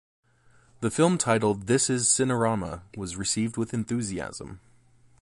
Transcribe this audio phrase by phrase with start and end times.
[0.79, 4.59] The film, titled "This is Cinerama," was received with enthusiasm.